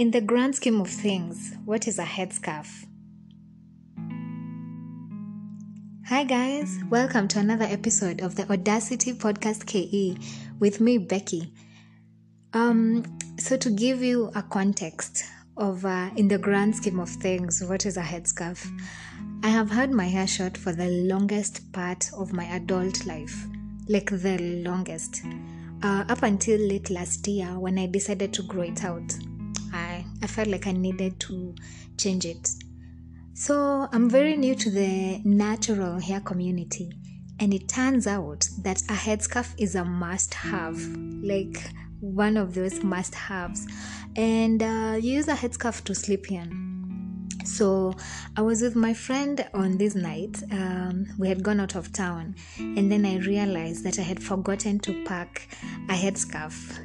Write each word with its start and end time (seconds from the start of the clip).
In 0.00 0.12
the 0.12 0.22
grand 0.22 0.54
scheme 0.54 0.80
of 0.80 0.88
things, 0.88 1.52
what 1.66 1.86
is 1.86 1.98
a 1.98 2.04
headscarf? 2.04 2.86
Hi, 6.06 6.24
guys, 6.24 6.78
welcome 6.88 7.28
to 7.28 7.38
another 7.38 7.66
episode 7.66 8.22
of 8.22 8.34
the 8.34 8.50
Audacity 8.50 9.12
Podcast 9.12 9.66
KE 9.66 10.16
with 10.58 10.80
me, 10.80 10.96
Becky. 10.96 11.52
Um, 12.54 13.04
so, 13.38 13.58
to 13.58 13.68
give 13.68 14.02
you 14.02 14.32
a 14.34 14.42
context 14.42 15.22
of 15.58 15.84
uh, 15.84 16.08
in 16.16 16.28
the 16.28 16.38
grand 16.38 16.76
scheme 16.76 16.98
of 16.98 17.10
things, 17.10 17.62
what 17.62 17.84
is 17.84 17.98
a 17.98 18.02
headscarf? 18.02 18.66
I 19.42 19.50
have 19.50 19.70
had 19.70 19.90
my 19.90 20.06
hair 20.06 20.26
short 20.26 20.56
for 20.56 20.72
the 20.72 20.88
longest 20.88 21.70
part 21.72 22.10
of 22.14 22.32
my 22.32 22.44
adult 22.44 23.04
life, 23.04 23.36
like 23.86 24.08
the 24.08 24.62
longest, 24.64 25.20
uh, 25.82 26.06
up 26.08 26.22
until 26.22 26.58
late 26.58 26.88
last 26.88 27.28
year 27.28 27.58
when 27.58 27.78
I 27.78 27.86
decided 27.86 28.32
to 28.32 28.42
grow 28.44 28.62
it 28.62 28.82
out. 28.82 29.12
I, 30.22 30.26
felt 30.26 30.48
like 30.48 30.66
I 30.66 30.72
needed 30.72 31.20
to 31.20 31.54
change 31.96 32.24
it. 32.24 32.48
So 33.34 33.88
I'm 33.92 34.08
very 34.10 34.36
new 34.36 34.54
to 34.54 34.70
the 34.70 35.20
natural 35.24 35.98
hair 35.98 36.20
community, 36.20 36.92
and 37.38 37.54
it 37.54 37.68
turns 37.68 38.06
out 38.06 38.46
that 38.62 38.82
a 38.82 38.94
headscarf 38.94 39.54
is 39.58 39.74
a 39.74 39.84
must 39.84 40.34
have, 40.34 40.78
like 41.22 41.58
one 42.00 42.36
of 42.36 42.54
those 42.54 42.82
must 42.82 43.14
haves. 43.14 43.66
And 44.16 44.62
uh, 44.62 44.96
you 45.00 45.12
use 45.14 45.28
a 45.28 45.34
headscarf 45.34 45.84
to 45.84 45.94
sleep 45.94 46.30
in. 46.30 46.70
So 47.44 47.94
I 48.36 48.42
was 48.42 48.62
with 48.62 48.76
my 48.76 48.94
friend 48.94 49.46
on 49.54 49.78
this 49.78 49.94
night. 49.94 50.42
Um, 50.52 51.06
we 51.18 51.28
had 51.28 51.42
gone 51.42 51.60
out 51.60 51.74
of 51.74 51.92
town, 51.92 52.36
and 52.58 52.90
then 52.90 53.04
I 53.04 53.16
realized 53.18 53.84
that 53.84 53.98
I 53.98 54.02
had 54.02 54.22
forgotten 54.22 54.78
to 54.80 55.04
pack 55.04 55.48
a 55.88 55.94
headscarf 55.94 56.78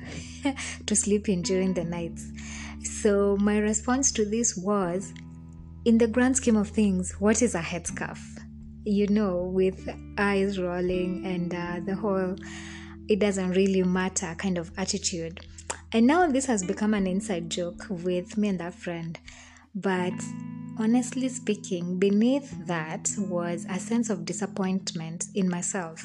to 0.86 0.96
sleep 0.96 1.30
in 1.30 1.42
during 1.42 1.74
the 1.74 1.84
nights. 1.84 2.32
So 2.86 3.38
my 3.38 3.58
response 3.58 4.12
to 4.14 4.26
this 4.26 4.56
was 4.56 5.14
in 5.86 5.98
the 5.98 6.08
grand 6.08 6.38
scheme 6.38 6.58
of 6.58 6.70
things, 6.70 7.14
what 7.20 7.42
is 7.42 7.56
a 7.56 7.62
headscarf? 7.62 8.20
You 8.84 9.08
know, 9.08 9.50
with 9.54 9.90
eyes 10.18 10.60
rolling 10.60 11.26
and 11.26 11.54
uh, 11.54 11.80
the 11.86 11.96
whole 11.96 12.36
it 13.08 13.20
doesn't 13.20 13.52
really 13.52 13.84
matter 13.84 14.34
kind 14.38 14.58
of 14.58 14.72
attitude. 14.78 15.40
And 15.92 16.08
now 16.08 16.28
this 16.28 16.46
has 16.48 16.64
become 16.64 16.94
an 16.94 17.08
inside 17.08 17.50
joke 17.50 17.86
with 17.90 18.38
me 18.38 18.50
and 18.50 18.60
that 18.60 18.74
friend. 18.74 19.20
But 19.76 20.14
honestly 20.80 21.30
speaking, 21.30 22.00
beneath 22.00 22.66
that 22.66 23.10
was 23.18 23.66
a 23.70 23.80
sense 23.80 24.10
of 24.10 24.26
disappointment 24.26 25.28
in 25.36 25.50
myself. 25.50 26.04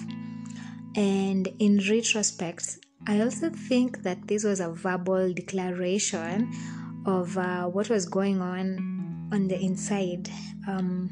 And 0.97 1.49
in 1.59 1.79
retrospect, 1.89 2.79
I 3.07 3.21
also 3.23 3.51
think 3.51 4.03
that 4.03 4.29
this 4.29 4.45
was 4.45 4.61
a 4.61 4.71
verbal 4.71 5.33
declaration 5.33 6.53
of 7.07 7.37
uh, 7.39 7.65
what 7.65 7.89
was 7.89 8.07
going 8.07 8.41
on 8.41 9.29
on 9.33 9.49
the 9.49 9.59
inside. 9.59 10.29
Um, 10.69 11.11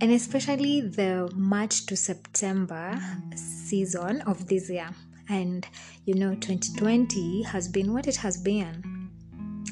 and 0.00 0.10
especially 0.10 0.80
the 0.80 1.30
March 1.34 1.86
to 1.86 1.96
September 1.96 2.98
season 3.36 4.22
of 4.22 4.48
this 4.48 4.70
year. 4.70 4.90
And 5.28 5.66
you 6.04 6.14
know, 6.14 6.34
2020 6.34 7.42
has 7.42 7.68
been 7.68 7.92
what 7.92 8.06
it 8.06 8.16
has 8.16 8.36
been 8.36 9.10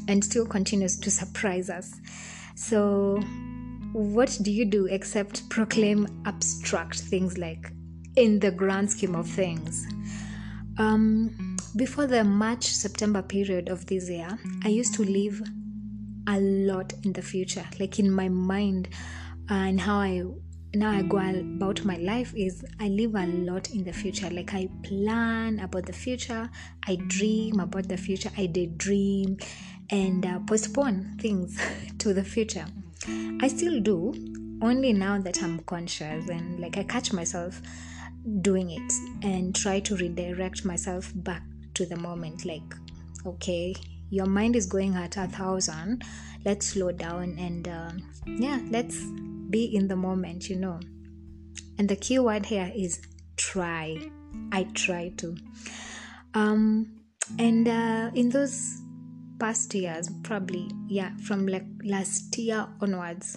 and 0.08 0.24
still 0.24 0.46
continues 0.46 0.98
to 0.98 1.10
surprise 1.10 1.70
us. 1.70 2.00
So, 2.54 3.20
what 3.92 4.38
do 4.42 4.50
you 4.50 4.64
do 4.64 4.86
except 4.86 5.48
proclaim 5.50 6.06
abstract 6.24 7.00
things 7.00 7.36
like 7.36 7.70
in 8.16 8.40
the 8.40 8.50
grand 8.50 8.90
scheme 8.90 9.14
of 9.14 9.28
things? 9.28 9.86
Um, 10.78 11.56
before 11.76 12.06
the 12.06 12.24
March 12.24 12.64
September 12.66 13.22
period 13.22 13.68
of 13.68 13.86
this 13.86 14.08
year, 14.08 14.38
I 14.64 14.68
used 14.68 14.94
to 14.94 15.04
live 15.04 15.42
a 16.26 16.40
lot 16.40 16.92
in 17.04 17.12
the 17.12 17.22
future, 17.22 17.64
like 17.78 17.98
in 17.98 18.10
my 18.10 18.28
mind, 18.28 18.88
and 19.48 19.80
how 19.80 19.96
I 19.96 20.22
now 20.74 20.90
I 20.90 21.02
go 21.02 21.18
about 21.18 21.84
my 21.84 21.96
life 21.96 22.32
is 22.34 22.64
I 22.80 22.88
live 22.88 23.14
a 23.14 23.26
lot 23.26 23.70
in 23.70 23.84
the 23.84 23.92
future. 23.92 24.30
Like 24.30 24.54
I 24.54 24.70
plan 24.82 25.60
about 25.60 25.84
the 25.84 25.92
future, 25.92 26.48
I 26.86 26.96
dream 27.08 27.60
about 27.60 27.88
the 27.88 27.98
future, 27.98 28.30
I 28.38 28.46
daydream, 28.46 29.36
and 29.90 30.24
uh, 30.24 30.38
postpone 30.46 31.18
things 31.18 31.60
to 31.98 32.14
the 32.14 32.24
future. 32.24 32.64
I 33.40 33.48
still 33.48 33.80
do, 33.80 34.14
only 34.62 34.92
now 34.94 35.18
that 35.18 35.42
I'm 35.42 35.58
conscious 35.60 36.28
and 36.28 36.60
like 36.60 36.78
I 36.78 36.84
catch 36.84 37.12
myself 37.12 37.60
doing 38.40 38.70
it 38.70 38.92
and 39.22 39.54
try 39.54 39.80
to 39.80 39.96
redirect 39.96 40.64
myself 40.64 41.12
back 41.16 41.42
to 41.74 41.86
the 41.86 41.96
moment. 41.96 42.44
Like, 42.44 42.74
okay, 43.26 43.74
your 44.10 44.26
mind 44.26 44.56
is 44.56 44.66
going 44.66 44.94
at 44.94 45.16
a 45.16 45.26
thousand. 45.26 46.04
Let's 46.44 46.66
slow 46.66 46.92
down 46.92 47.38
and 47.38 47.68
uh, 47.68 47.92
yeah, 48.26 48.60
let's 48.70 49.02
be 49.50 49.64
in 49.64 49.88
the 49.88 49.96
moment, 49.96 50.48
you 50.48 50.56
know. 50.56 50.80
And 51.78 51.88
the 51.88 51.96
key 51.96 52.18
word 52.18 52.46
here 52.46 52.70
is 52.74 53.00
try. 53.36 53.98
I 54.50 54.64
try 54.74 55.12
to. 55.18 55.36
Um, 56.34 57.00
and 57.38 57.68
uh, 57.68 58.10
in 58.14 58.30
those 58.30 58.80
past 59.38 59.74
years, 59.74 60.08
probably, 60.22 60.70
yeah, 60.88 61.16
from 61.24 61.46
like 61.46 61.66
last 61.84 62.36
year 62.38 62.66
onwards, 62.80 63.36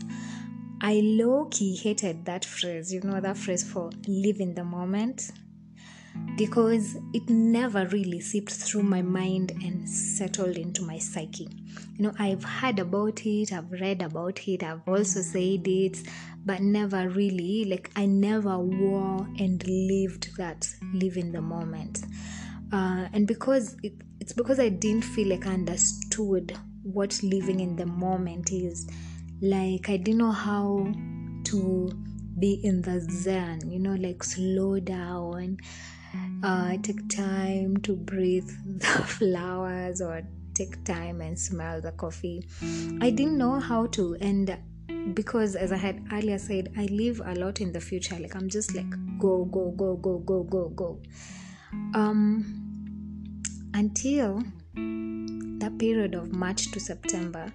I 0.85 1.01
low 1.03 1.45
key 1.45 1.75
hated 1.75 2.25
that 2.25 2.45
phrase, 2.45 2.93
you 2.93 3.01
know, 3.01 3.19
that 3.19 3.37
phrase 3.37 3.63
for 3.63 3.89
live 4.07 4.39
in 4.39 4.53
the 4.53 4.63
moment 4.63 5.31
because 6.37 6.95
it 7.11 7.27
never 7.27 7.87
really 7.87 8.19
seeped 8.19 8.51
through 8.51 8.83
my 8.83 9.01
mind 9.01 9.49
and 9.63 9.89
settled 9.89 10.57
into 10.57 10.83
my 10.83 10.99
psyche. 10.99 11.49
You 11.95 12.03
know, 12.03 12.13
I've 12.19 12.43
heard 12.43 12.77
about 12.77 13.25
it, 13.25 13.51
I've 13.51 13.71
read 13.71 14.03
about 14.03 14.47
it, 14.47 14.61
I've 14.61 14.87
also 14.87 15.21
said 15.23 15.67
it, 15.67 16.07
but 16.45 16.61
never 16.61 17.09
really, 17.09 17.65
like, 17.65 17.89
I 17.95 18.05
never 18.05 18.59
wore 18.59 19.27
and 19.39 19.67
lived 19.67 20.37
that 20.37 20.69
live 20.93 21.17
in 21.17 21.31
the 21.31 21.41
moment. 21.41 22.03
Uh, 22.71 23.07
and 23.11 23.25
because 23.25 23.75
it, 23.81 23.93
it's 24.19 24.33
because 24.33 24.59
I 24.59 24.69
didn't 24.69 25.03
feel 25.03 25.29
like 25.29 25.47
I 25.47 25.53
understood 25.53 26.55
what 26.83 27.19
living 27.23 27.59
in 27.59 27.75
the 27.75 27.87
moment 27.87 28.51
is. 28.51 28.87
Like, 29.41 29.89
I 29.89 29.97
didn't 29.97 30.17
know 30.17 30.31
how 30.31 30.91
to 31.45 31.89
be 32.39 32.59
in 32.63 32.81
the 32.81 32.99
zen, 32.99 33.69
you 33.69 33.79
know, 33.79 33.95
like 33.95 34.23
slow 34.23 34.79
down 34.79 35.57
uh, 36.43 36.77
take 36.81 37.07
time 37.09 37.77
to 37.77 37.95
breathe 37.95 38.49
the 38.65 39.03
flowers 39.03 40.01
or 40.01 40.21
take 40.53 40.83
time 40.85 41.21
and 41.21 41.37
smell 41.37 41.81
the 41.81 41.91
coffee. 41.93 42.47
I 43.01 43.09
didn't 43.09 43.37
know 43.37 43.59
how 43.59 43.87
to, 43.87 44.15
and 44.21 44.57
because 45.13 45.55
as 45.55 45.71
I 45.71 45.77
had 45.77 46.05
earlier 46.11 46.37
said, 46.37 46.73
I 46.77 46.85
live 46.85 47.21
a 47.25 47.33
lot 47.35 47.61
in 47.61 47.71
the 47.71 47.81
future. 47.81 48.17
Like 48.19 48.35
I'm 48.35 48.49
just 48.49 48.75
like 48.75 48.89
go, 49.19 49.45
go, 49.45 49.71
go, 49.71 49.95
go, 49.95 50.19
go, 50.19 50.43
go, 50.43 50.69
go. 50.69 51.01
Um, 51.93 53.41
until 53.73 54.43
that 55.65 55.79
period 55.79 56.13
of 56.13 56.31
March 56.31 56.71
to 56.71 56.79
September 56.79 57.51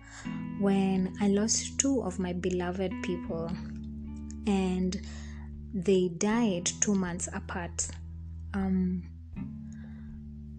when 0.59 1.15
I 1.21 1.29
lost 1.29 1.79
two 1.79 2.03
of 2.03 2.19
my 2.19 2.33
beloved 2.33 2.93
people 3.03 3.49
and 4.49 5.01
they 5.73 6.09
died 6.19 6.67
two 6.81 6.97
months 6.97 7.29
apart. 7.33 7.87
Um, 8.53 9.05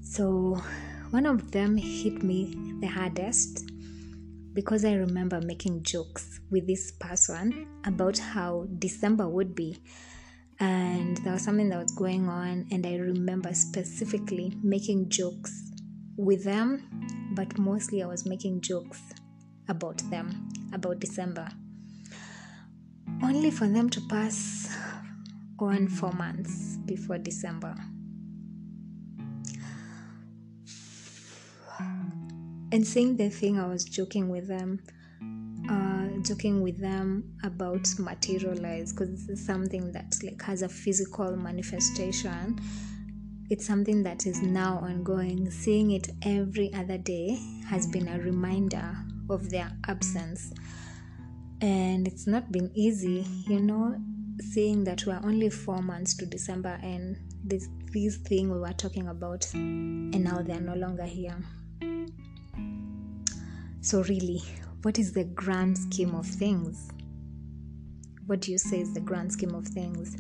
so 0.02 0.62
one 1.10 1.26
of 1.26 1.52
them 1.52 1.76
hit 1.76 2.24
me 2.24 2.56
the 2.80 2.88
hardest 2.88 3.70
because 4.54 4.86
I 4.86 4.94
remember 4.94 5.42
making 5.42 5.84
jokes 5.84 6.40
with 6.52 6.68
this 6.68 6.92
person 6.92 7.68
about 7.86 8.18
how 8.18 8.68
December 8.80 9.28
would 9.28 9.56
be. 9.56 9.78
And 10.62 11.18
there 11.18 11.34
was 11.34 11.42
something 11.42 11.70
that 11.70 11.82
was 11.82 11.92
going 11.92 12.30
on, 12.30 12.68
and 12.72 12.86
I 12.86 12.98
remember 12.98 13.52
specifically 13.56 14.56
making 14.62 15.10
jokes 15.10 15.71
with 16.18 16.44
them, 16.44 16.88
but 17.36 17.58
mostly 17.58 18.04
I 18.04 18.08
was 18.08 18.26
making 18.26 18.62
jokes 18.62 19.02
about 19.68 19.98
them, 20.10 20.50
about 20.74 21.00
December. 21.00 21.48
Only 23.24 23.52
for 23.52 23.68
them 23.68 23.90
to 23.90 24.02
pass 24.10 24.76
on 25.60 25.88
four 25.88 26.12
months 26.14 26.78
before 26.86 27.18
December. 27.18 27.76
And 32.74 32.88
saying 32.88 33.18
the 33.18 33.30
thing, 33.30 33.60
I 33.60 33.68
was 33.68 33.84
joking 33.84 34.30
with 34.30 34.48
them, 34.48 34.82
uh, 35.70 36.08
joking 36.22 36.62
with 36.62 36.80
them 36.80 37.36
about 37.44 37.88
materialize 38.00 38.94
because 38.94 39.10
this 39.10 39.28
is 39.28 39.46
something 39.46 39.92
that 39.92 40.16
like 40.24 40.42
has 40.44 40.62
a 40.62 40.70
physical 40.70 41.36
manifestation. 41.36 42.60
It's 43.52 43.68
something 43.68 44.02
that 44.04 44.26
is 44.26 44.42
now 44.42 44.80
ongoing. 44.82 45.52
Seeing 45.52 45.92
it 45.92 46.08
every 46.24 46.74
other 46.74 46.98
day 46.98 47.38
has 47.68 47.86
been 47.86 48.08
a 48.08 48.18
reminder 48.18 48.96
of 49.30 49.50
their 49.50 49.70
absence, 49.88 50.54
and 51.62 52.08
it's 52.08 52.26
not 52.26 52.52
been 52.52 52.72
easy, 52.74 53.26
you 53.46 53.60
know 53.60 53.96
seeing 54.42 54.84
that 54.84 55.06
we're 55.06 55.20
only 55.24 55.50
four 55.50 55.82
months 55.82 56.16
to 56.16 56.26
December 56.26 56.80
and 56.82 57.18
this 57.44 57.68
this 57.94 58.18
thing 58.18 58.50
we 58.50 58.60
were 58.60 58.74
talking 58.74 59.08
about 59.08 59.46
and 59.54 60.24
now 60.24 60.42
they're 60.42 60.62
no 60.62 60.74
longer 60.74 61.04
here. 61.04 61.38
So, 63.82 64.04
really, 64.04 64.42
what 64.84 64.98
is 64.98 65.12
the 65.12 65.26
grand 65.26 65.78
scheme 65.78 66.16
of 66.16 66.26
things? 66.26 66.90
What 68.28 68.42
do 68.42 68.52
you 68.52 68.58
say 68.58 68.80
is 68.80 68.94
the 68.94 69.02
grand 69.02 69.34
scheme 69.34 69.54
of 69.54 69.68
things? 69.68 70.16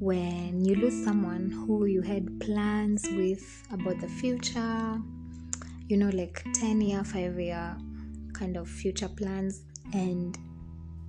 When 0.00 0.64
you 0.64 0.76
lose 0.76 1.04
someone 1.04 1.50
who 1.50 1.86
you 1.86 2.02
had 2.02 2.40
plans 2.40 3.04
with 3.10 3.64
about 3.72 4.00
the 4.00 4.06
future, 4.06 5.02
you 5.88 5.96
know, 5.96 6.10
like 6.10 6.44
10 6.54 6.80
year, 6.80 7.02
5 7.02 7.40
year 7.40 7.76
kind 8.32 8.56
of 8.56 8.68
future 8.68 9.08
plans, 9.08 9.62
and 9.92 10.38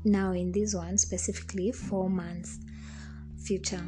now 0.06 0.32
in 0.32 0.52
this 0.52 0.74
one 0.74 0.98
specifically, 0.98 1.72
4 1.72 2.10
months 2.10 2.58
future. 3.38 3.84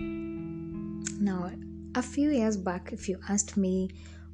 Now, 0.00 1.52
a 1.94 2.02
few 2.02 2.30
years 2.30 2.56
back, 2.56 2.92
if 2.92 3.08
you 3.08 3.20
asked 3.28 3.56
me 3.56 3.88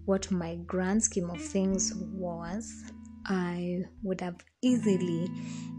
what 0.06 0.30
my 0.30 0.56
grand 0.66 1.02
scheme 1.02 1.28
of 1.28 1.42
things 1.42 1.92
was, 1.94 2.84
I 3.26 3.84
would 4.02 4.22
have 4.22 4.42
easily 4.62 5.28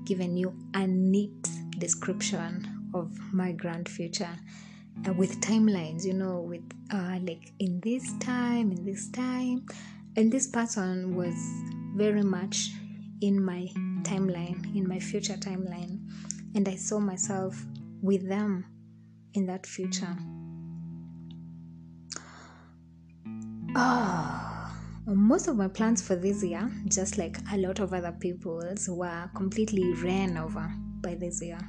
given 0.06 0.38
you 0.38 0.54
a 0.76 0.86
neat 0.86 1.50
description 1.80 2.79
of 2.94 3.12
my 3.34 3.52
grand 3.52 3.88
future 3.88 4.36
uh, 5.08 5.14
with 5.14 5.40
timelines, 5.42 6.06
you 6.06 6.14
know, 6.14 6.42
with 6.42 6.64
uh, 6.92 7.20
like 7.22 7.52
in 7.60 7.80
this 7.82 8.14
time, 8.20 8.72
in 8.72 8.86
this 8.86 9.10
time. 9.10 9.66
And 10.16 10.32
this 10.32 10.48
person 10.48 11.16
was 11.16 11.36
very 11.96 12.24
much 12.24 12.70
in 13.22 13.44
my 13.44 13.68
timeline, 14.04 14.76
in 14.76 14.88
my 14.88 15.00
future 15.00 15.36
timeline. 15.36 16.00
And 16.56 16.68
I 16.68 16.76
saw 16.76 17.00
myself 17.00 17.64
with 18.02 18.28
them 18.28 18.66
in 19.34 19.46
that 19.46 19.66
future. 19.66 20.18
Oh, 23.76 24.72
most 25.06 25.48
of 25.48 25.56
my 25.56 25.68
plans 25.68 26.02
for 26.02 26.16
this 26.16 26.44
year, 26.44 26.70
just 26.88 27.18
like 27.18 27.38
a 27.54 27.58
lot 27.58 27.80
of 27.80 27.94
other 27.94 28.12
people's, 28.20 28.90
were 28.90 29.30
completely 29.36 29.94
ran 29.94 30.38
over 30.38 30.74
by 31.02 31.16
this 31.16 31.42
year. 31.42 31.60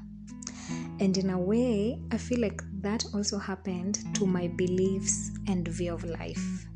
And 1.01 1.17
in 1.17 1.31
a 1.31 1.39
way, 1.39 1.99
I 2.13 2.19
feel 2.19 2.41
like 2.41 2.63
that 2.83 3.07
also 3.15 3.39
happened 3.39 3.99
to 4.17 4.27
my 4.27 4.49
beliefs 4.49 5.31
and 5.49 5.67
view 5.67 5.95
of 5.95 6.05
life. 6.05 6.67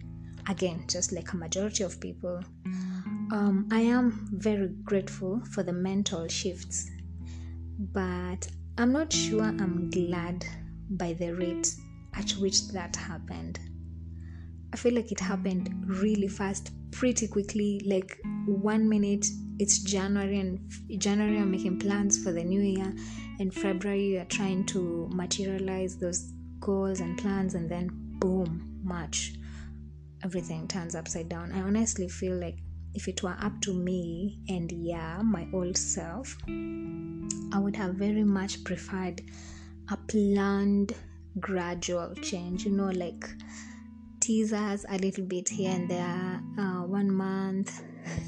Again, 0.49 0.85
just 0.89 1.13
like 1.13 1.33
a 1.33 1.37
majority 1.37 1.85
of 1.85 2.01
people, 2.01 2.41
um, 3.33 3.69
I 3.71 3.81
am 3.81 4.27
very 4.33 4.69
grateful 4.83 5.43
for 5.53 5.63
the 5.63 5.75
mental 5.75 6.27
shifts, 6.29 6.91
but 7.93 8.49
I'm 8.79 8.93
not 8.93 9.13
sure 9.13 9.43
I'm 9.43 9.91
glad 9.91 10.45
by 10.89 11.13
the 11.13 11.33
rate 11.35 11.75
at 12.15 12.31
which 12.33 12.69
that 12.69 12.97
happened. 12.97 13.61
I 14.75 14.77
feel 14.77 14.95
like 14.95 15.13
it 15.13 15.21
happened 15.21 15.73
really 15.87 16.27
fast, 16.27 16.73
pretty 16.91 17.29
quickly. 17.29 17.81
Like 17.87 18.19
one 18.45 18.89
minute 18.89 19.25
it's 19.61 19.79
January 19.79 20.41
and 20.41 20.69
January 20.99 21.39
I'm 21.39 21.53
making 21.53 21.79
plans 21.79 22.21
for 22.21 22.33
the 22.33 22.43
new 22.43 22.61
year, 22.61 22.93
and 23.39 23.55
February 23.55 24.15
you're 24.15 24.25
trying 24.25 24.67
to 24.67 25.09
materialize 25.13 25.97
those 25.97 26.33
goals 26.59 26.99
and 26.99 27.17
plans, 27.17 27.55
and 27.55 27.71
then 27.71 27.89
boom, 28.19 28.81
March, 28.83 29.35
everything 30.25 30.67
turns 30.67 30.97
upside 30.97 31.29
down. 31.29 31.53
I 31.53 31.61
honestly 31.61 32.09
feel 32.09 32.35
like 32.35 32.59
if 32.95 33.07
it 33.07 33.23
were 33.23 33.37
up 33.39 33.61
to 33.61 33.73
me 33.73 34.41
and 34.49 34.73
yeah, 34.73 35.23
my 35.23 35.47
old 35.55 35.77
self, 35.77 36.37
I 36.49 37.61
would 37.61 37.77
have 37.77 37.95
very 37.95 38.25
much 38.25 38.65
preferred 38.65 39.23
a 39.93 39.97
planned 40.09 40.97
gradual 41.39 42.13
change, 42.17 42.65
you 42.65 42.73
know, 42.73 42.91
like 42.91 43.25
tease 44.25 44.55
us 44.55 44.87
a 44.89 44.97
little 44.97 45.25
bit 45.25 45.47
here 45.51 45.71
and 45.71 45.91
there, 45.91 46.41
uh, 46.59 46.81
one 46.81 47.13
month, 47.13 47.83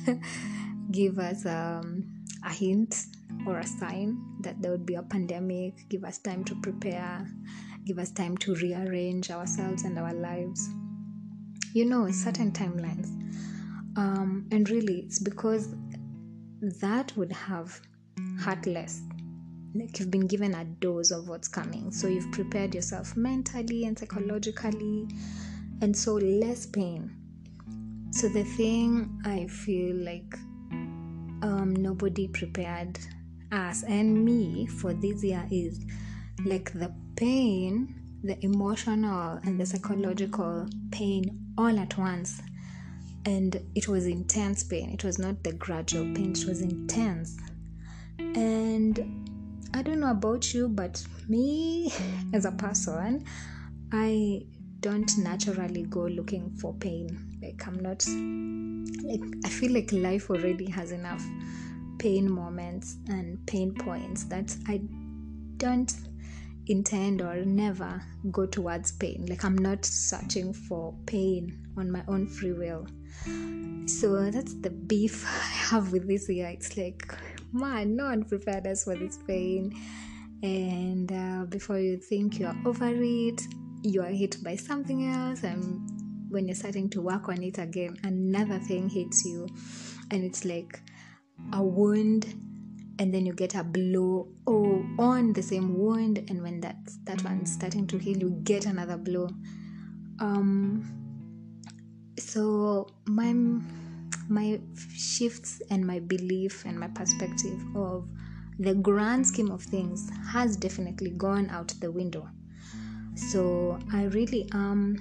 give 0.90 1.18
us 1.18 1.46
um, 1.46 2.04
a 2.44 2.52
hint 2.52 3.06
or 3.46 3.60
a 3.60 3.66
sign 3.66 4.18
that 4.40 4.60
there 4.60 4.72
would 4.72 4.84
be 4.84 4.96
a 4.96 5.02
pandemic, 5.02 5.88
give 5.88 6.04
us 6.04 6.18
time 6.18 6.44
to 6.44 6.54
prepare, 6.56 7.26
give 7.86 7.98
us 7.98 8.10
time 8.10 8.36
to 8.36 8.54
rearrange 8.56 9.30
ourselves 9.30 9.84
and 9.84 9.98
our 9.98 10.12
lives. 10.12 10.68
You 11.72 11.86
know, 11.86 12.10
certain 12.10 12.52
timelines. 12.52 13.06
Um, 13.96 14.46
and 14.52 14.68
really, 14.68 15.00
it's 15.00 15.18
because 15.18 15.74
that 16.60 17.16
would 17.16 17.32
have 17.32 17.80
hurt 18.40 18.66
less. 18.66 19.00
Like 19.74 19.98
you've 19.98 20.10
been 20.10 20.26
given 20.26 20.54
a 20.54 20.64
dose 20.64 21.10
of 21.10 21.26
what's 21.30 21.48
coming. 21.48 21.90
So 21.90 22.06
you've 22.06 22.30
prepared 22.32 22.74
yourself 22.74 23.16
mentally 23.16 23.84
and 23.86 23.98
psychologically 23.98 25.08
and 25.80 25.96
so 25.96 26.14
less 26.14 26.66
pain. 26.66 27.14
So 28.10 28.28
the 28.28 28.44
thing 28.44 29.20
I 29.24 29.46
feel 29.46 29.96
like 29.96 30.34
um, 31.42 31.74
nobody 31.76 32.28
prepared 32.28 32.98
us 33.52 33.82
and 33.84 34.24
me 34.24 34.66
for 34.66 34.94
this 34.94 35.22
year 35.22 35.46
is 35.50 35.84
like 36.44 36.72
the 36.72 36.92
pain, 37.16 37.94
the 38.24 38.42
emotional 38.44 39.38
and 39.44 39.60
the 39.60 39.66
psychological 39.66 40.66
pain 40.90 41.52
all 41.58 41.78
at 41.78 41.96
once. 41.98 42.40
And 43.24 43.60
it 43.74 43.88
was 43.88 44.06
intense 44.06 44.62
pain. 44.62 44.90
It 44.90 45.04
was 45.04 45.18
not 45.18 45.42
the 45.42 45.52
gradual 45.52 46.04
pain, 46.14 46.32
it 46.32 46.46
was 46.46 46.60
intense. 46.62 47.36
And 48.18 49.24
I 49.74 49.82
don't 49.82 50.00
know 50.00 50.10
about 50.10 50.54
you, 50.54 50.68
but 50.68 51.04
me 51.28 51.92
as 52.32 52.44
a 52.44 52.52
person, 52.52 53.24
I 53.92 54.42
don't 54.80 55.10
naturally 55.18 55.82
go 55.84 56.02
looking 56.02 56.50
for 56.56 56.74
pain. 56.74 57.38
Like 57.42 57.66
I'm 57.66 57.80
not 57.80 58.04
like 59.04 59.22
I 59.44 59.48
feel 59.48 59.72
like 59.72 59.92
life 59.92 60.30
already 60.30 60.68
has 60.70 60.92
enough 60.92 61.24
pain 61.98 62.30
moments 62.30 62.96
and 63.08 63.44
pain 63.46 63.74
points 63.74 64.24
that 64.24 64.54
I 64.68 64.80
don't 65.56 65.92
intend 66.68 67.22
or 67.22 67.44
never 67.44 68.02
go 68.30 68.46
towards 68.46 68.92
pain. 68.92 69.26
Like 69.28 69.44
I'm 69.44 69.56
not 69.56 69.84
searching 69.84 70.52
for 70.52 70.94
pain 71.06 71.66
on 71.76 71.90
my 71.90 72.02
own 72.08 72.26
free 72.26 72.52
will. 72.52 72.86
So 73.86 74.30
that's 74.30 74.54
the 74.54 74.70
beef 74.70 75.24
I 75.26 75.74
have 75.74 75.92
with 75.92 76.08
this 76.08 76.28
year. 76.28 76.48
It's 76.48 76.76
like, 76.76 77.14
man, 77.52 77.96
no 77.96 78.04
one 78.04 78.24
prepared 78.24 78.66
us 78.66 78.84
for 78.84 78.96
this 78.96 79.18
pain. 79.26 79.72
And 80.42 81.10
uh, 81.10 81.46
before 81.46 81.78
you 81.78 81.96
think 81.96 82.38
you're 82.38 82.54
over 82.66 82.92
it, 82.92 83.40
you 83.88 84.02
are 84.02 84.10
hit 84.10 84.42
by 84.42 84.56
something 84.56 85.08
else 85.08 85.42
and 85.42 85.90
when 86.28 86.46
you're 86.46 86.54
starting 86.54 86.90
to 86.90 87.00
work 87.00 87.28
on 87.28 87.42
it 87.42 87.58
again 87.58 87.96
another 88.04 88.58
thing 88.58 88.88
hits 88.88 89.24
you 89.24 89.46
and 90.10 90.24
it's 90.24 90.44
like 90.44 90.80
a 91.52 91.62
wound 91.62 92.26
and 92.98 93.12
then 93.12 93.26
you 93.26 93.32
get 93.32 93.54
a 93.54 93.62
blow 93.62 94.28
oh, 94.46 94.84
on 94.98 95.32
the 95.32 95.42
same 95.42 95.78
wound 95.78 96.18
and 96.28 96.42
when 96.42 96.60
that 96.60 96.76
that 97.04 97.22
one's 97.24 97.52
starting 97.52 97.86
to 97.86 97.98
heal 97.98 98.16
you 98.16 98.30
get 98.42 98.66
another 98.66 98.96
blow. 98.96 99.28
Um 100.18 100.92
so 102.18 102.88
my 103.06 103.34
my 104.28 104.60
shifts 104.94 105.60
and 105.70 105.86
my 105.86 105.98
belief 106.00 106.64
and 106.64 106.78
my 106.78 106.88
perspective 106.88 107.60
of 107.76 108.08
the 108.58 108.74
grand 108.74 109.26
scheme 109.26 109.50
of 109.50 109.62
things 109.62 110.10
has 110.32 110.56
definitely 110.56 111.10
gone 111.10 111.50
out 111.50 111.72
the 111.80 111.92
window 111.92 112.26
so 113.16 113.78
I 113.92 114.04
really 114.04 114.48
am 114.52 114.96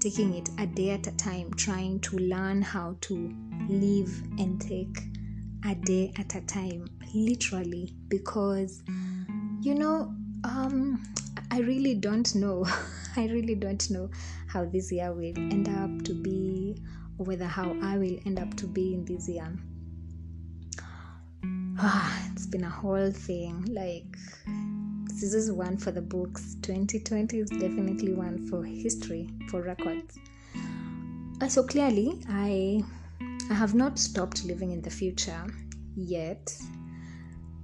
taking 0.00 0.34
it 0.34 0.50
a 0.58 0.66
day 0.66 0.90
at 0.90 1.06
a 1.06 1.12
time, 1.12 1.52
trying 1.54 2.00
to 2.00 2.18
learn 2.18 2.60
how 2.60 2.96
to 3.02 3.34
live 3.68 4.22
and 4.38 4.60
take 4.60 4.98
a 5.64 5.74
day 5.74 6.12
at 6.18 6.34
a 6.34 6.40
time, 6.42 6.86
literally, 7.14 7.94
because 8.08 8.82
you 9.62 9.74
know, 9.74 10.14
um, 10.44 11.02
I 11.50 11.60
really 11.60 11.94
don't 11.94 12.34
know. 12.34 12.66
I 13.16 13.26
really 13.28 13.54
don't 13.54 13.88
know 13.90 14.10
how 14.46 14.64
this 14.64 14.92
year 14.92 15.12
will 15.12 15.32
end 15.36 15.68
up 15.68 16.04
to 16.04 16.12
be, 16.12 16.76
or 17.18 17.26
whether 17.26 17.46
how 17.46 17.74
I 17.82 17.96
will 17.96 18.18
end 18.26 18.38
up 18.38 18.54
to 18.56 18.66
be 18.66 18.92
in 18.92 19.04
this 19.04 19.28
year. 19.28 19.56
Ah, 21.78 22.28
it's 22.32 22.46
been 22.46 22.64
a 22.64 22.70
whole 22.70 23.10
thing. 23.10 23.64
Like 23.70 24.16
this 25.24 25.32
is 25.32 25.50
one 25.50 25.78
for 25.78 25.90
the 25.90 26.02
books. 26.02 26.56
2020 26.60 27.38
is 27.38 27.48
definitely 27.48 28.12
one 28.12 28.46
for 28.46 28.62
history, 28.62 29.30
for 29.48 29.62
records. 29.62 30.18
Uh, 31.40 31.48
so 31.48 31.62
clearly, 31.62 32.20
I 32.28 32.84
I 33.50 33.54
have 33.54 33.74
not 33.74 33.98
stopped 33.98 34.44
living 34.44 34.72
in 34.72 34.82
the 34.82 34.90
future 34.90 35.46
yet. 35.96 36.54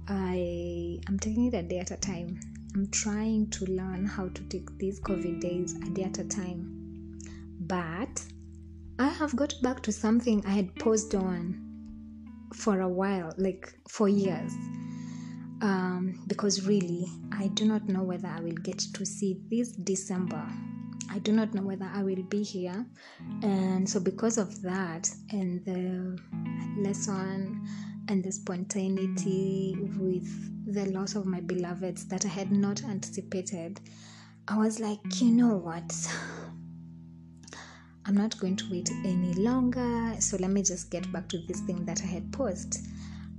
I 0.07 0.99
am 1.07 1.19
taking 1.19 1.45
it 1.45 1.53
a 1.53 1.61
day 1.61 1.77
at 1.77 1.91
a 1.91 1.97
time. 1.97 2.39
I'm 2.73 2.89
trying 2.89 3.51
to 3.51 3.65
learn 3.65 4.07
how 4.07 4.29
to 4.29 4.41
take 4.49 4.75
these 4.79 4.99
COVID 4.99 5.39
days 5.39 5.75
a 5.75 5.89
day 5.91 6.05
at 6.05 6.17
a 6.17 6.23
time. 6.23 7.19
But 7.59 8.25
I 8.97 9.09
have 9.09 9.35
got 9.35 9.53
back 9.61 9.83
to 9.83 9.91
something 9.91 10.43
I 10.47 10.49
had 10.49 10.73
paused 10.77 11.13
on 11.13 11.61
for 12.55 12.81
a 12.81 12.89
while, 12.89 13.35
like 13.37 13.71
for 13.87 14.09
years 14.09 14.51
um, 15.61 16.23
because 16.27 16.67
really 16.67 17.05
I 17.31 17.47
do 17.47 17.65
not 17.65 17.87
know 17.87 18.03
whether 18.03 18.27
I 18.27 18.41
will 18.41 18.51
get 18.51 18.79
to 18.79 19.05
see 19.05 19.39
this 19.49 19.71
December 19.71 20.45
I 21.13 21.19
do 21.19 21.33
not 21.33 21.53
know 21.53 21.63
whether 21.63 21.89
I 21.93 22.03
will 22.03 22.23
be 22.23 22.41
here. 22.41 22.85
And 23.41 23.89
so, 23.89 23.99
because 23.99 24.37
of 24.37 24.61
that, 24.61 25.09
and 25.31 25.63
the 25.65 26.17
lesson 26.81 27.67
and 28.07 28.23
the 28.23 28.31
spontaneity 28.31 29.75
with 29.97 30.73
the 30.73 30.85
loss 30.91 31.15
of 31.15 31.25
my 31.25 31.41
beloveds 31.41 32.05
that 32.05 32.25
I 32.25 32.29
had 32.29 32.51
not 32.51 32.83
anticipated, 32.85 33.81
I 34.47 34.57
was 34.57 34.79
like, 34.79 34.99
you 35.19 35.31
know 35.31 35.57
what? 35.57 35.93
I'm 38.05 38.15
not 38.15 38.39
going 38.39 38.55
to 38.55 38.71
wait 38.71 38.89
any 39.03 39.33
longer. 39.33 40.15
So 40.19 40.37
let 40.37 40.49
me 40.49 40.63
just 40.63 40.91
get 40.91 41.11
back 41.11 41.27
to 41.29 41.39
this 41.39 41.59
thing 41.61 41.85
that 41.85 42.01
I 42.01 42.07
had 42.07 42.31
paused. 42.31 42.79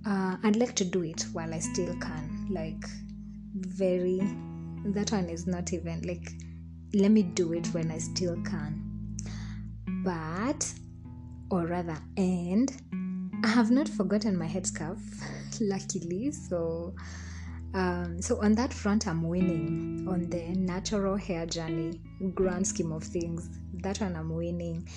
Uh, 0.05 0.37
I'd 0.43 0.57
like 0.57 0.75
to 0.77 0.85
do 0.85 1.03
it 1.03 1.27
while 1.33 1.55
I 1.55 1.61
still 1.61 1.95
can. 1.99 2.49
Like, 2.51 2.85
very, 3.55 4.21
that 4.87 5.13
one 5.13 5.29
is 5.29 5.47
not 5.47 5.73
even 5.73 6.03
like, 6.03 6.29
let 6.95 7.11
me 7.11 7.23
do 7.23 7.53
it 7.53 7.67
when 7.69 7.91
I 7.91 7.99
still 7.99 8.35
can. 8.43 9.17
But, 10.05 10.73
or 11.51 11.67
rather, 11.67 11.97
and 12.17 12.73
I 13.45 13.49
have 13.49 13.71
not 13.71 13.89
forgotten 13.89 14.37
my 14.37 14.47
headscarf, 14.47 15.01
luckily. 15.61 16.33
So, 16.33 16.95
um, 17.75 18.21
so 18.21 18.43
on 18.43 18.55
that 18.55 18.75
front, 18.75 19.07
I'm 19.07 19.23
winning 19.23 20.07
on 20.09 20.29
the 20.29 20.49
natural 20.59 21.17
hair 21.17 21.47
journey, 21.47 22.01
grand 22.35 22.67
scheme 22.67 22.91
of 22.93 23.05
things. 23.05 23.49
That 23.83 24.01
one 24.01 24.17
I'm 24.17 24.35
winning, 24.35 24.89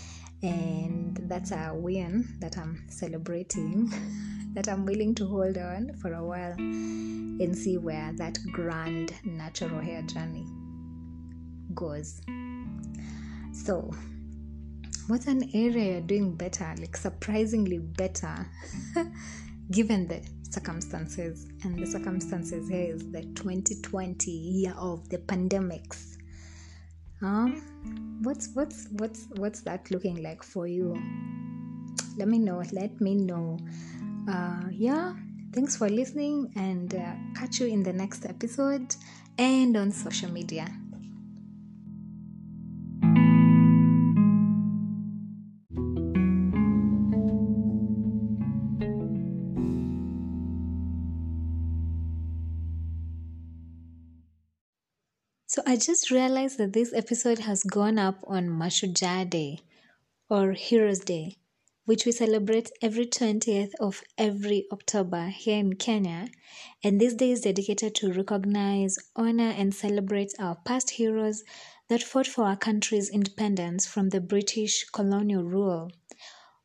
and 0.42 1.18
that's 1.30 1.52
a 1.52 1.72
win 1.76 2.28
that 2.40 2.58
I'm 2.58 2.84
celebrating. 2.90 3.94
that 4.56 4.70
I'm 4.70 4.86
willing 4.86 5.14
to 5.16 5.28
hold 5.28 5.58
on 5.58 5.94
for 6.02 6.14
a 6.14 6.24
while 6.24 6.56
and 6.58 7.56
see 7.56 7.78
where 7.78 8.12
that 8.14 8.40
grand 8.52 9.14
natural 9.26 9.80
hair 9.80 10.02
journey 10.02 10.46
goes. 11.76 12.22
So, 13.52 13.92
what's 15.08 15.28
an 15.28 15.50
area 15.54 15.94
you're 15.94 16.02
doing 16.02 16.36
better, 16.36 16.74
like 16.80 16.96
surprisingly 16.96 17.80
better, 17.80 18.50
given 19.72 20.08
the 20.08 20.22
circumstances? 20.50 21.48
And 21.64 21.78
the 21.78 21.86
circumstances 21.86 22.70
here 22.70 22.96
is 22.96 23.12
the 23.12 23.24
2020 23.24 24.32
year 24.32 24.74
of 24.78 25.08
the 25.10 25.18
pandemics. 25.18 26.16
Um, 27.22 28.20
what's 28.24 28.50
what's 28.54 28.88
what's 28.92 29.28
what's 29.36 29.62
that 29.62 29.90
looking 29.92 30.24
like 30.24 30.44
for 30.44 30.68
you? 30.68 30.96
Let 32.18 32.30
me 32.30 32.40
know. 32.40 32.64
Let 32.72 33.02
me 33.02 33.16
know. 33.16 33.60
Uh, 34.28 34.70
yeah, 34.72 35.14
thanks 35.54 35.78
for 35.78 35.88
listening, 35.88 36.52
and 36.56 36.94
uh, 36.96 37.14
catch 37.36 37.60
you 37.60 37.68
in 37.68 37.84
the 37.84 37.94
next 37.94 38.26
episode 38.26 38.96
and 39.38 39.78
on 39.78 39.92
social 39.92 40.32
media. 40.32 40.68
So 55.48 55.62
I 55.66 55.78
just 55.78 56.12
realized 56.12 56.58
that 56.58 56.74
this 56.74 56.92
episode 56.94 57.40
has 57.40 57.64
gone 57.64 57.98
up 57.98 58.20
on 58.28 58.48
Mashujaa 58.50 59.30
Day 59.30 59.60
or 60.30 60.52
Heroes 60.52 61.00
Day, 61.00 61.38
which 61.86 62.06
we 62.06 62.12
celebrate 62.12 62.72
every 62.82 63.06
20th 63.06 63.72
of 63.80 64.04
every 64.18 64.66
October 64.72 65.28
here 65.28 65.60
in 65.60 65.74
Kenya. 65.74 66.28
And 66.84 67.00
this 67.00 67.14
day 67.14 67.32
is 67.32 67.42
dedicated 67.42 67.94
to 67.96 68.12
recognize, 68.12 68.98
honor, 69.16 69.54
and 69.56 69.74
celebrate 69.74 70.34
our 70.40 70.56
past 70.66 70.90
heroes 70.92 71.44
that 71.88 72.02
fought 72.02 72.28
for 72.28 72.46
our 72.46 72.58
country's 72.58 73.10
independence 73.10 73.86
from 73.86 74.10
the 74.10 74.20
British 74.20 74.86
colonial 74.86 75.44
rule. 75.44 75.92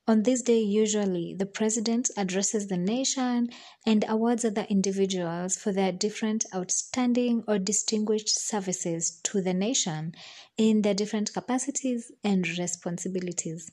On 0.09 0.23
this 0.23 0.43
day, 0.43 0.59
usually, 0.59 1.35
the 1.39 1.47
president 1.47 2.11
addresses 2.17 2.67
the 2.67 2.79
nation 2.79 3.51
and 3.87 4.05
awards 4.09 4.45
other 4.45 4.67
individuals 4.71 5.57
for 5.57 5.73
their 5.73 5.93
different 5.93 6.47
outstanding 6.55 7.45
or 7.47 7.59
distinguished 7.59 8.31
services 8.31 9.21
to 9.25 9.43
the 9.43 9.55
nation 9.55 10.15
in 10.57 10.83
their 10.83 10.95
different 10.95 11.33
capacities 11.33 12.11
and 12.25 12.49
responsibilities. 12.59 13.71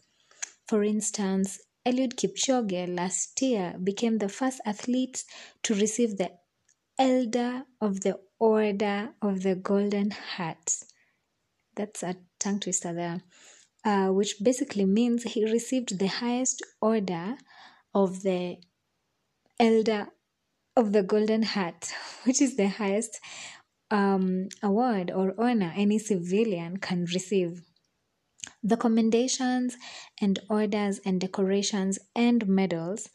For 0.67 0.83
instance, 0.83 1.59
Eliud 1.85 2.15
Kipchoge 2.15 2.93
last 2.93 3.41
year 3.41 3.75
became 3.81 4.17
the 4.17 4.27
first 4.27 4.59
athlete 4.65 5.23
to 5.63 5.73
receive 5.73 6.17
the 6.17 6.31
Elder 6.99 7.63
of 7.79 8.01
the 8.01 8.19
Order 8.39 9.13
of 9.21 9.43
the 9.43 9.55
Golden 9.55 10.11
Heart. 10.11 10.83
That's 11.75 12.03
a 12.03 12.17
tongue 12.39 12.59
twister 12.59 12.93
there. 12.93 13.21
Uh, 13.85 14.09
which 14.09 14.35
basically 14.43 14.83
means 14.83 15.23
he 15.23 15.49
received 15.49 15.97
the 15.97 16.07
highest 16.07 16.61
order 16.81 17.37
of 17.93 18.23
the 18.23 18.57
Elder 19.59 20.07
of 20.75 20.91
the 20.91 21.03
Golden 21.03 21.43
Heart, 21.43 21.93
which 22.23 22.41
is 22.41 22.57
the 22.57 22.67
highest 22.67 23.21
um, 23.89 24.49
award 24.61 25.11
or 25.11 25.33
honor 25.37 25.71
any 25.77 25.99
civilian 25.99 26.77
can 26.77 27.05
receive. 27.05 27.66
The 28.67 28.75
commendations 28.75 29.77
and 30.19 30.39
orders 30.49 30.99
and 31.05 31.21
decorations 31.21 31.99
and 32.13 32.45
medals 32.49 33.07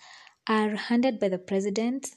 are 0.48 0.76
handed 0.76 1.20
by 1.20 1.28
the 1.28 1.36
president 1.36 2.08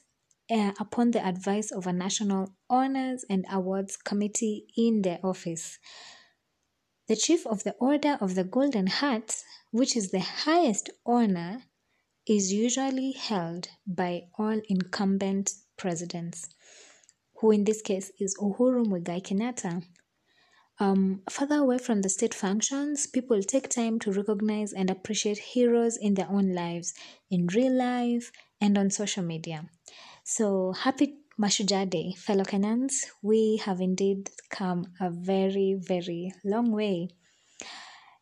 uh, 0.50 0.72
upon 0.80 1.10
the 1.10 1.22
advice 1.22 1.70
of 1.70 1.86
a 1.86 1.92
National 1.92 2.54
Honors 2.70 3.26
and 3.28 3.44
Awards 3.52 3.98
Committee 3.98 4.64
in 4.74 5.02
their 5.02 5.18
office. 5.22 5.78
The 7.08 7.16
Chief 7.16 7.46
of 7.46 7.62
the 7.62 7.74
Order 7.78 8.16
of 8.22 8.36
the 8.36 8.44
Golden 8.44 8.86
Heart, 8.86 9.36
which 9.70 9.98
is 9.98 10.12
the 10.12 10.20
highest 10.20 10.88
honor, 11.04 11.64
is 12.26 12.54
usually 12.54 13.12
held 13.12 13.68
by 13.86 14.28
all 14.38 14.62
incumbent 14.70 15.52
presidents, 15.76 16.48
who 17.40 17.50
in 17.50 17.64
this 17.64 17.82
case 17.82 18.10
is 18.18 18.34
Uhuru 18.40 18.86
Muigai 18.86 19.20
Kenyatta. 19.20 19.82
Um, 20.78 21.22
further 21.30 21.56
away 21.56 21.78
from 21.78 22.02
the 22.02 22.08
state 22.10 22.34
functions, 22.34 23.06
people 23.06 23.42
take 23.42 23.68
time 23.68 23.98
to 24.00 24.12
recognize 24.12 24.72
and 24.72 24.90
appreciate 24.90 25.38
heroes 25.38 25.96
in 25.96 26.14
their 26.14 26.28
own 26.28 26.52
lives, 26.52 26.92
in 27.30 27.46
real 27.46 27.72
life, 27.72 28.30
and 28.60 28.76
on 28.76 28.90
social 28.90 29.22
media. 29.22 29.68
So, 30.24 30.72
happy 30.72 31.16
Mashujaa 31.40 31.88
Day, 31.88 32.12
fellow 32.16 32.44
Kenyans. 32.44 33.06
We 33.22 33.56
have 33.64 33.80
indeed 33.80 34.30
come 34.50 34.86
a 35.00 35.10
very, 35.10 35.74
very 35.78 36.32
long 36.44 36.72
way. 36.72 37.08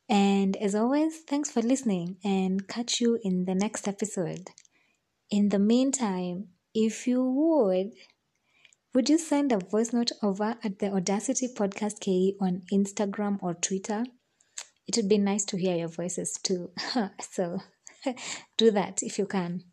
And 0.09 0.57
as 0.57 0.75
always, 0.75 1.21
thanks 1.21 1.51
for 1.51 1.63
listening 1.63 2.19
and 2.23 2.69
catch 2.69 3.01
you 3.01 3.19
in 3.23 3.47
the 3.47 3.55
next 3.55 3.89
episode. 3.89 4.51
In 5.31 5.49
the 5.49 5.59
meantime, 5.59 6.49
if 6.75 7.07
you 7.07 7.25
would, 7.25 7.93
would 8.95 9.09
you 9.09 9.19
send 9.19 9.51
a 9.51 9.59
voice 9.59 9.93
note 9.93 10.13
over 10.23 10.57
at 10.63 10.79
the 10.79 10.93
Audacity 10.93 11.49
Podcast 11.49 11.99
KE 12.01 12.37
on 12.41 12.63
Instagram 12.73 13.39
or 13.43 13.55
Twitter? 13.55 14.05
It 14.87 14.97
would 14.97 15.09
be 15.09 15.19
nice 15.19 15.45
to 15.47 15.57
hear 15.57 15.77
your 15.77 15.89
voices 15.89 16.39
too. 16.41 16.71
so 17.21 17.59
do 18.57 18.71
that 18.71 19.03
if 19.03 19.19
you 19.19 19.27
can. 19.27 19.65